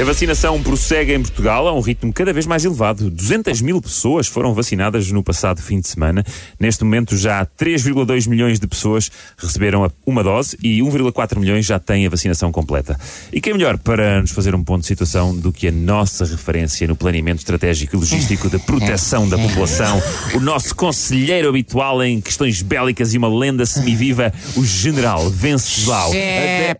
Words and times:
A 0.00 0.02
vacinação 0.04 0.60
prossegue 0.60 1.14
em 1.14 1.22
Portugal 1.22 1.68
a 1.68 1.72
um 1.72 1.80
ritmo 1.80 2.12
cada 2.12 2.32
vez 2.32 2.46
mais 2.46 2.64
elevado. 2.64 3.08
200 3.10 3.60
mil 3.60 3.80
pessoas 3.80 4.26
foram 4.26 4.52
vacinadas 4.52 5.08
no 5.12 5.22
passado 5.22 5.62
fim 5.62 5.78
de 5.80 5.86
semana. 5.86 6.24
Neste 6.58 6.82
momento, 6.82 7.16
já 7.16 7.46
3,2 7.46 8.26
milhões 8.28 8.58
de 8.58 8.66
pessoas 8.66 9.08
receberam 9.38 9.88
uma 10.04 10.24
dose 10.24 10.58
e 10.60 10.80
1,4 10.80 11.38
milhões 11.38 11.64
já 11.64 11.78
têm 11.78 12.04
a 12.06 12.10
vacinação 12.10 12.50
completa. 12.50 12.98
E 13.32 13.40
quem 13.40 13.52
melhor 13.52 13.78
para 13.78 14.20
nos 14.20 14.32
fazer 14.32 14.52
um 14.52 14.64
ponto 14.64 14.80
de 14.80 14.88
situação 14.88 15.34
do 15.34 15.52
que 15.52 15.68
a 15.68 15.72
nossa 15.72 16.24
referência 16.24 16.88
no 16.88 16.96
planeamento 16.96 17.38
estratégico 17.38 17.94
e 17.94 17.98
logístico 18.00 18.50
da 18.50 18.58
proteção 18.58 19.28
da 19.28 19.38
população, 19.38 20.02
o 20.34 20.40
nosso 20.40 20.74
conselheiro 20.74 21.48
habitual 21.48 22.02
em 22.02 22.20
questões 22.20 22.62
bélicas 22.62 23.14
e 23.14 23.18
uma 23.18 23.28
lenda 23.28 23.64
semiviva, 23.64 24.32
o 24.56 24.64
General 24.64 25.30
Venceslau. 25.30 26.12
É, 26.12 26.76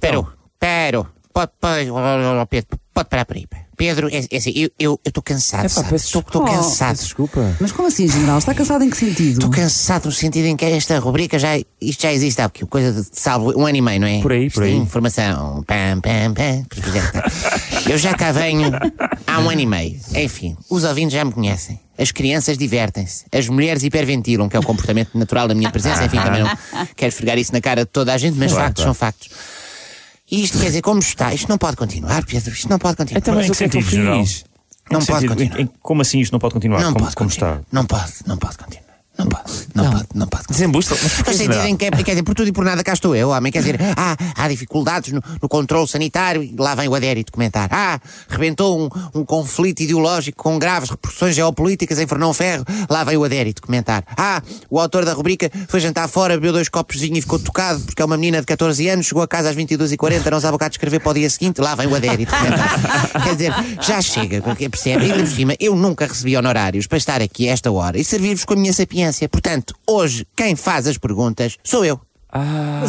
peço- 0.00 0.26
Pero, 0.58 1.06
pero, 1.06 1.06
pode, 1.32 1.52
pode, 1.60 1.90
ó, 1.90 2.40
ó, 2.42 2.46
Pedro, 2.46 2.78
pode 2.92 3.08
parar 3.08 3.24
por 3.24 3.36
aí. 3.36 3.46
Pedro, 3.76 4.08
é, 4.08 4.24
é 4.30 4.36
assim, 4.38 4.68
eu 4.78 4.98
estou 5.04 5.22
cansado? 5.22 5.66
Estou 5.66 6.24
Oh, 6.34 6.40
cansado. 6.44 6.96
Desculpa. 6.96 7.54
Mas 7.60 7.70
como 7.72 7.86
assim, 7.88 8.08
general? 8.08 8.38
Está 8.38 8.54
cansado 8.54 8.82
em 8.82 8.88
que 8.88 8.96
sentido? 8.96 9.32
Estou 9.34 9.50
cansado 9.50 10.06
no 10.06 10.12
sentido 10.12 10.46
em 10.46 10.56
que 10.56 10.64
esta 10.64 10.98
rubrica 10.98 11.38
já, 11.38 11.58
isto 11.78 12.02
já 12.02 12.10
existe 12.10 12.40
há 12.40 12.48
que 12.48 12.64
coisa 12.64 12.90
de 13.02 13.06
salvo 13.12 13.52
um 13.54 13.66
ano 13.66 13.76
e 13.76 13.82
meio, 13.82 14.00
não 14.00 14.08
é? 14.08 14.22
Por 14.22 14.32
aí, 14.32 14.48
por 14.50 14.62
Isto 14.62 14.62
é 14.62 14.66
aí. 14.68 14.76
Informação, 14.76 15.62
pam, 15.64 16.00
pam, 16.00 16.32
pam. 16.32 16.64
Eu 17.86 17.98
já 17.98 18.14
cá 18.14 18.32
venho 18.32 18.70
há 19.26 19.40
um 19.40 19.50
ano 19.50 19.60
e 19.60 19.66
meio. 19.66 20.00
Enfim, 20.14 20.56
os 20.70 20.82
ouvintes 20.84 21.12
já 21.12 21.22
me 21.22 21.32
conhecem. 21.32 21.78
As 21.98 22.10
crianças 22.10 22.56
divertem-se. 22.56 23.26
As 23.30 23.46
mulheres 23.46 23.82
hiperventilam, 23.82 24.48
que 24.48 24.56
é 24.56 24.58
o 24.58 24.62
comportamento 24.62 25.10
natural 25.18 25.48
da 25.48 25.54
minha 25.54 25.70
presença. 25.70 26.02
Enfim, 26.02 26.16
também 26.18 26.42
não 26.44 26.50
quero 26.96 27.08
esfregar 27.10 27.38
isso 27.38 27.52
na 27.52 27.60
cara 27.60 27.82
de 27.82 27.90
toda 27.90 28.14
a 28.14 28.16
gente, 28.16 28.38
mas 28.38 28.52
factos 28.52 28.84
são 28.84 28.94
factos. 28.94 29.28
E 30.30 30.42
isto 30.44 30.58
quer 30.58 30.66
dizer, 30.66 30.82
como 30.82 30.98
está? 31.00 31.32
Isto 31.32 31.48
não 31.48 31.58
pode 31.58 31.76
continuar, 31.76 32.24
Pedro. 32.24 32.52
Isto 32.52 32.68
não 32.68 32.78
pode 32.78 32.96
continuar. 32.96 33.18
Então, 33.18 33.34
mas 33.34 33.46
Em 33.46 33.50
o 33.50 33.54
que 33.54 33.64
é 33.64 33.68
que 33.68 33.76
eu 33.76 33.82
sentido 33.82 34.02
geral? 34.02 34.24
Não 34.90 35.00
pode 35.00 35.04
sentido- 35.06 35.28
continuar. 35.28 35.60
em- 35.60 35.70
Como 35.80 36.02
assim 36.02 36.20
isto 36.20 36.32
não 36.32 36.38
pode 36.40 36.54
continuar? 36.54 36.80
Não 36.80 36.92
como, 36.92 37.04
pode 37.04 37.16
como 37.16 37.30
continuar. 37.30 37.52
está? 37.56 37.64
Não 37.72 37.84
pode, 37.86 38.12
não 38.26 38.36
pode 38.36 38.58
continuar. 38.58 38.86
Não 39.18 39.26
pode, 39.28 39.65
não, 39.82 39.92
pode, 39.92 40.06
não 40.14 40.26
pode. 40.26 40.44
Desembusta. 40.48 40.96
Mas 41.02 41.12
porquê, 41.12 41.30
No 41.30 41.36
sentido 41.36 41.52
General? 41.52 41.68
em 41.68 41.76
que, 41.76 41.90
quer 41.90 42.10
dizer, 42.12 42.22
por 42.22 42.34
tudo 42.34 42.48
e 42.48 42.52
por 42.52 42.64
nada 42.64 42.82
cá 42.82 42.92
estou 42.92 43.14
eu, 43.14 43.30
homem. 43.30 43.52
Quer 43.52 43.60
dizer, 43.60 43.78
ah, 43.96 44.16
há 44.34 44.48
dificuldades 44.48 45.12
no, 45.12 45.22
no 45.40 45.48
controle 45.48 45.86
sanitário 45.88 46.42
e 46.42 46.54
lá 46.58 46.74
vem 46.74 46.88
o 46.88 46.94
adérito 46.94 47.32
comentar. 47.32 47.68
Ah, 47.72 48.00
rebentou 48.28 48.80
um, 48.80 48.88
um 49.20 49.24
conflito 49.24 49.80
ideológico 49.82 50.42
com 50.42 50.58
graves 50.58 50.90
repercussões 50.90 51.34
geopolíticas 51.34 51.98
em 51.98 52.06
Fernão 52.06 52.32
Ferro, 52.32 52.64
lá 52.88 53.04
vem 53.04 53.16
o 53.16 53.24
adérito 53.24 53.62
comentar. 53.62 54.04
Ah, 54.16 54.42
o 54.70 54.80
autor 54.80 55.04
da 55.04 55.12
rubrica 55.12 55.50
foi 55.68 55.80
jantar 55.80 56.08
fora, 56.08 56.34
bebeu 56.34 56.52
dois 56.52 56.68
copos 56.68 56.96
de 56.96 57.06
vinho 57.06 57.18
e 57.18 57.20
ficou 57.20 57.38
tocado 57.38 57.80
porque 57.80 58.00
é 58.02 58.04
uma 58.04 58.16
menina 58.16 58.40
de 58.40 58.46
14 58.46 58.88
anos, 58.88 59.06
chegou 59.06 59.22
a 59.22 59.28
casa 59.28 59.50
às 59.50 59.56
22h40, 59.56 60.30
não 60.30 60.40
sabe 60.40 60.54
o 60.54 60.58
que 60.58 60.64
há 60.64 60.68
de 60.68 60.74
escrever 60.74 61.00
para 61.00 61.10
o 61.10 61.14
dia 61.14 61.28
seguinte, 61.30 61.60
lá 61.60 61.74
vem 61.74 61.86
o 61.86 61.94
adérito 61.94 62.32
comentar. 62.34 62.80
Quer 63.24 63.32
dizer, 63.34 63.52
já 63.80 64.00
chega, 64.00 64.40
porque 64.42 64.68
percebe? 64.68 65.06
E 65.06 65.12
por 65.12 65.26
cima, 65.26 65.54
eu 65.58 65.74
nunca 65.74 66.06
recebi 66.06 66.36
honorários 66.36 66.86
para 66.86 66.98
estar 66.98 67.20
aqui 67.22 67.48
a 67.48 67.52
esta 67.52 67.70
hora 67.70 67.98
e 67.98 68.04
servir-vos 68.04 68.44
com 68.44 68.54
a 68.54 68.56
minha 68.56 68.72
sapiência. 68.72 69.28
Portanto, 69.28 69.65
hoje, 69.86 70.26
quem 70.36 70.54
faz 70.56 70.86
as 70.86 70.98
perguntas 70.98 71.56
sou 71.64 71.84
eu. 71.84 72.00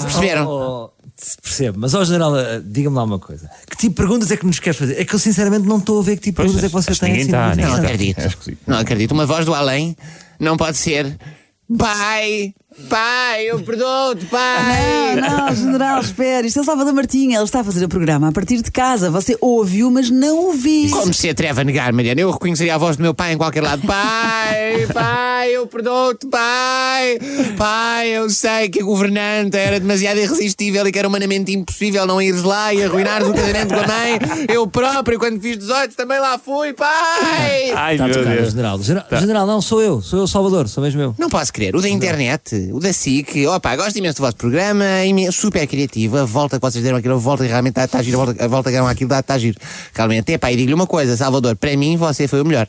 Perceberam? 0.03 0.47
Oh, 0.47 0.85
oh, 0.85 0.89
se 1.15 1.37
percebe, 1.37 1.77
mas 1.77 1.93
ó 1.93 2.03
general, 2.03 2.37
eh, 2.37 2.61
diga-me 2.63 2.95
lá 2.95 3.03
uma 3.03 3.19
coisa. 3.19 3.49
Que 3.69 3.77
tipo 3.77 3.89
de 3.95 3.95
perguntas 3.95 4.29
é 4.31 4.37
que 4.37 4.45
nos 4.45 4.59
queres 4.59 4.77
fazer? 4.77 4.99
É 4.99 5.05
que 5.05 5.13
eu 5.15 5.19
sinceramente 5.19 5.65
não 5.65 5.77
estou 5.77 5.99
a 5.99 6.03
ver 6.03 6.17
que 6.17 6.23
tipo 6.23 6.41
de 6.41 6.47
perguntas 6.47 6.63
é 6.63 6.67
que 6.67 6.73
você 6.73 6.91
acho 6.91 6.99
que 6.99 7.05
tem 7.05 7.15
ninguém 7.15 7.35
assim, 7.35 7.49
tá, 7.49 7.55
ninguém 7.55 7.65
Não 7.65 7.75
tá. 7.75 7.81
acredito. 7.81 8.19
É. 8.19 8.57
Não 8.67 8.77
acredito. 8.77 9.11
Uma 9.11 9.25
voz 9.25 9.45
do 9.45 9.53
além 9.53 9.95
não 10.39 10.57
pode 10.57 10.77
ser. 10.77 11.17
Pai! 11.77 12.53
Pai, 12.89 13.45
eu 13.45 13.61
perdoo-te, 13.63 14.25
pai! 14.25 15.15
Não, 15.15 15.47
não, 15.47 15.55
general, 15.55 16.01
espere. 16.01 16.47
Isto 16.47 16.59
é 16.59 16.61
o 16.61 16.65
Salvador 16.65 16.93
Martinha. 16.93 17.37
Ele 17.37 17.45
está 17.45 17.61
a 17.61 17.63
fazer 17.63 17.83
o 17.85 17.87
programa 17.89 18.27
a 18.27 18.31
partir 18.31 18.61
de 18.61 18.69
casa. 18.69 19.09
Você 19.09 19.37
ouviu, 19.39 19.89
mas 19.89 20.09
não 20.11 20.37
ouviu. 20.47 20.91
Como 20.91 21.13
se 21.13 21.29
atreve 21.29 21.61
a 21.61 21.63
negar, 21.63 21.91
Mariana? 21.93 22.19
Eu 22.21 22.29
reconheceria 22.29 22.75
a 22.75 22.77
voz 22.77 22.97
do 22.97 23.01
meu 23.03 23.13
pai 23.15 23.33
em 23.33 23.37
qualquer 23.37 23.63
lado. 23.63 23.81
Pai, 23.87 24.85
pai, 24.93 25.55
eu 25.55 25.65
perdoo-te, 25.65 26.27
pai. 26.27 27.17
Pai, 27.57 28.09
eu 28.09 28.29
sei 28.29 28.67
que 28.69 28.81
a 28.81 28.85
governanta 28.85 29.57
era 29.57 29.79
demasiado 29.79 30.17
irresistível 30.19 30.85
e 30.85 30.91
que 30.91 30.99
era 30.99 31.07
humanamente 31.07 31.53
impossível 31.53 32.05
não 32.05 32.21
ires 32.21 32.43
lá 32.43 32.73
e 32.73 32.83
arruinares 32.83 33.27
o 33.29 33.33
casamento 33.33 33.73
com 33.73 33.79
a 33.79 33.87
mãe. 33.87 34.19
Eu 34.53 34.67
próprio, 34.67 35.17
quando 35.17 35.39
fiz 35.41 35.57
18, 35.57 35.95
também 35.95 36.19
lá 36.19 36.37
fui, 36.37 36.73
pai. 36.73 37.71
Ai, 37.73 37.93
Está 37.93 38.03
a 38.03 38.07
meu 38.07 38.17
tocar, 38.17 38.35
Deus. 38.35 38.49
general. 38.51 38.83
General, 38.83 39.07
general, 39.19 39.47
não, 39.47 39.61
sou 39.61 39.81
eu, 39.81 40.01
sou 40.01 40.19
eu, 40.19 40.27
Salvador, 40.27 40.67
sou 40.67 40.83
mesmo 40.83 41.01
eu. 41.01 41.15
Não 41.17 41.29
posso 41.29 41.51
crer. 41.51 41.75
O 41.75 41.81
da 41.81 41.89
internet, 41.89 42.56
o 42.73 42.79
da 42.79 42.91
SIC, 42.91 43.45
opa, 43.47 43.75
gosto 43.75 43.97
imenso 43.97 44.17
do 44.17 44.21
vosso 44.21 44.35
programa, 44.37 44.85
super 45.31 45.67
criativo. 45.67 46.17
A 46.17 46.25
volta 46.25 46.57
que 46.57 46.61
vocês 46.61 46.83
deram 46.83 46.97
aquilo, 46.97 47.15
a 47.15 47.17
volta 47.17 47.43
que 47.43 47.49
realmente 47.49 47.71
está, 47.71 47.85
está 47.85 48.01
giro, 48.01 48.21
a 48.21 48.25
volta, 48.25 48.45
a 48.45 48.47
volta 48.47 48.69
que 48.69 48.73
deram 48.75 48.87
aquilo 48.87 49.07
está, 49.07 49.19
está 49.19 49.37
giro. 49.37 49.59
Realmente, 49.93 50.31
epá, 50.31 50.51
e 50.51 50.55
digo-lhe 50.55 50.73
uma 50.73 50.87
coisa, 50.87 51.15
Salvador, 51.15 51.55
para 51.55 51.75
mim 51.75 51.97
você 51.97 52.27
foi 52.27 52.41
o 52.41 52.45
melhor. 52.45 52.67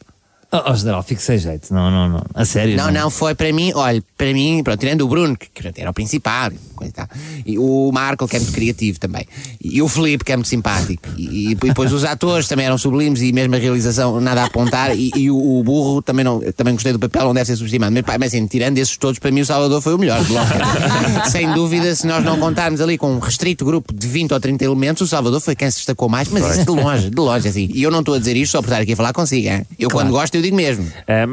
Oh, 0.51 0.71
oh, 0.71 0.75
general, 0.75 1.03
fique 1.03 1.23
sem 1.23 1.37
jeito. 1.37 1.73
Não, 1.75 1.91
não, 1.91 2.09
não. 2.09 2.25
A 2.35 2.43
sério. 2.45 2.75
Não, 2.75 2.91
não, 2.91 3.11
foi 3.11 3.35
para 3.35 3.53
mim, 3.53 3.71
olha, 3.75 4.03
para 4.17 4.33
mim, 4.33 4.63
pronto, 4.65 4.81
tirando 4.81 5.03
o 5.03 5.09
Bruno, 5.09 5.37
que, 5.37 5.47
que 5.47 5.81
era 5.81 5.91
o 5.91 5.93
principal, 5.93 6.51
coisa 6.75 6.91
e 6.91 6.93
tal, 6.95 7.09
e 7.45 7.59
o 7.59 7.91
Marco, 7.93 8.27
que 8.27 8.37
é 8.37 8.39
muito 8.39 8.55
criativo 8.55 8.99
também, 8.99 9.27
e 9.63 9.83
o 9.83 9.89
Felipe, 9.89 10.25
que 10.25 10.33
é 10.33 10.37
muito 10.37 10.49
simpático, 10.49 11.07
e, 11.19 11.51
e 11.51 11.55
depois 11.55 11.93
os 11.93 12.03
atores 12.03 12.49
também 12.49 12.65
eram 12.65 12.79
sublimes 12.79 13.21
e 13.21 13.31
mesmo 13.31 13.55
a 13.55 13.59
realização 13.59 14.21
nada 14.23 14.43
a 14.43 14.47
apontar, 14.47 14.97
e, 14.97 15.11
e 15.15 15.31
o, 15.31 15.37
o 15.37 15.63
Burro 15.63 16.01
também, 16.01 16.25
não, 16.25 16.41
também 16.57 16.73
gostei 16.73 16.95
do 16.95 16.99
papel, 16.99 17.25
não 17.27 17.35
deve 17.35 17.45
ser 17.45 17.57
subestimado, 17.57 17.93
mas, 17.93 18.03
pá, 18.03 18.17
mas 18.19 18.33
assim, 18.33 18.47
tirando 18.47 18.79
esses 18.79 18.97
todos, 18.97 19.19
para 19.19 19.31
mim 19.31 19.43
o 19.43 19.47
Salvador 19.47 19.83
foi 19.83 19.95
o 19.95 19.99
melhor. 19.99 20.19
Sem 21.31 21.53
dúvida, 21.53 21.95
se 21.95 22.07
nós 22.07 22.25
não 22.25 22.39
contarmos 22.39 22.81
ali 22.81 22.97
com 22.97 23.13
um 23.13 23.19
restrito 23.19 23.67
grupo 23.67 23.93
de 23.93 24.09
20 24.09 24.33
ou 24.33 24.41
30 24.41 24.65
elementos, 24.65 25.03
o 25.03 25.07
Salvador 25.07 25.43
foi 25.43 25.55
quem 25.55 25.71
se 25.71 25.77
destacou 25.77 26.09
mais, 26.09 26.29
mas 26.29 26.57
isso 26.57 26.65
de 26.65 26.71
longe, 26.71 27.11
de 27.11 27.21
longe, 27.21 27.49
assim. 27.49 27.69
E 27.75 27.83
eu 27.83 27.91
não 27.91 28.01
estou 28.01 28.15
a 28.15 28.19
dizer 28.19 28.35
isto 28.35 28.53
só 28.53 28.63
por 28.63 28.69
estar 28.69 28.81
aqui 28.81 28.95
a 28.95 28.97
falar 28.97 29.13
consigo, 29.13 29.47
hein? 29.47 29.67
Eu 29.79 29.91
quando 29.91 30.11
gosto, 30.11 30.38
eu 30.39 30.43
digo 30.43 30.57
mesmo. 30.57 30.91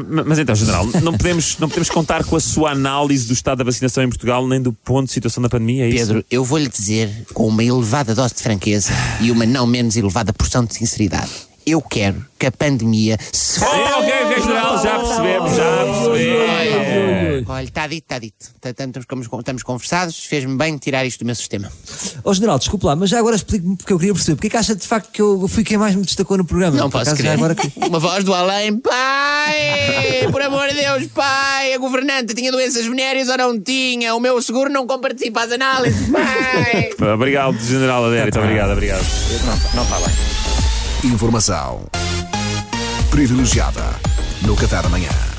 Ma- 0.09 0.23
mas 0.25 0.39
então, 0.39 0.53
General, 0.55 0.85
não 1.01 1.13
podemos, 1.13 1.57
não 1.59 1.67
podemos 1.69 1.89
contar 1.89 2.23
com 2.23 2.35
a 2.35 2.39
sua 2.39 2.71
análise 2.71 3.27
do 3.27 3.33
estado 3.33 3.59
da 3.59 3.63
vacinação 3.63 4.03
em 4.03 4.09
Portugal 4.09 4.47
nem 4.47 4.61
do 4.61 4.71
ponto 4.73 5.05
de 5.07 5.13
situação 5.13 5.41
da 5.41 5.49
pandemia, 5.49 5.85
é 5.85 5.89
isso? 5.89 5.97
Pedro, 6.07 6.25
eu 6.29 6.43
vou-lhe 6.43 6.67
dizer 6.67 7.09
com 7.33 7.47
uma 7.47 7.63
elevada 7.63 8.13
dose 8.13 8.33
de 8.35 8.41
franqueza 8.43 8.91
e 9.21 9.31
uma 9.31 9.45
não 9.45 9.65
menos 9.65 9.95
elevada 9.95 10.33
porção 10.33 10.65
de 10.65 10.73
sinceridade. 10.75 11.31
Eu 11.65 11.81
quero 11.81 12.23
que 12.37 12.45
a 12.45 12.51
pandemia 12.51 13.17
se. 13.31 13.59
Ok, 13.63 13.83
ok, 13.97 14.41
General, 14.43 14.83
já 14.83 14.99
percebemos, 14.99 15.55
já 15.55 15.85
percebemos. 15.85 17.49
Olha, 17.49 17.63
está 17.63 17.87
dito, 17.87 18.03
está 18.03 18.19
dito. 18.19 18.51
Estamos, 18.63 19.27
estamos 19.39 19.63
conversados, 19.63 20.19
fez-me 20.25 20.55
bem 20.55 20.77
tirar 20.77 21.05
isto 21.05 21.19
do 21.19 21.25
meu 21.25 21.33
sistema. 21.33 21.71
Ó, 22.23 22.33
general, 22.33 22.59
desculpe 22.59 22.85
lá, 22.85 22.95
mas 22.95 23.09
já 23.09 23.17
agora 23.17 23.35
explique-me 23.35 23.75
porque 23.77 23.91
eu 23.91 23.97
queria 23.97 24.13
perceber. 24.13 24.35
Porque 24.35 24.47
é 24.47 24.49
que 24.51 24.57
acha 24.57 24.75
de 24.75 24.85
facto 24.85 25.11
que 25.11 25.21
eu 25.21 25.47
fui 25.47 25.63
quem 25.63 25.77
mais 25.77 25.95
me 25.95 26.03
destacou 26.03 26.37
no 26.37 26.45
programa? 26.45 26.77
Não 26.77 26.89
Por 26.89 26.99
posso 26.99 27.11
acaso, 27.11 27.23
já 27.23 27.29
crer. 27.29 27.37
Agora 27.37 27.55
que... 27.55 27.71
Uma 27.87 27.99
voz 27.99 28.23
do 28.23 28.33
além. 28.33 28.77
Pai! 28.77 30.27
Por 30.31 30.41
amor 30.43 30.67
de 30.67 30.75
Deus, 30.75 31.07
pai! 31.07 31.73
A 31.73 31.77
governante 31.79 32.35
tinha 32.35 32.51
doenças 32.51 32.85
venéreas 32.85 33.27
ou 33.27 33.37
não 33.37 33.59
tinha? 33.59 34.13
O 34.13 34.19
meu 34.19 34.39
seguro 34.39 34.69
não 34.69 34.85
comparticipa 34.85 35.41
às 35.41 35.51
análises, 35.51 36.09
pai! 36.09 36.91
Obrigado, 37.13 37.57
General 37.59 38.05
Adérito, 38.05 38.39
obrigado, 38.39 38.71
obrigado. 38.71 39.03
não 39.73 39.83
está 39.83 39.97
bem. 39.99 40.54
Informação 41.05 41.85
privilegiada 43.11 43.83
no 44.41 44.55
Café 44.55 44.81
da 44.81 44.89
Manhã. 44.89 45.34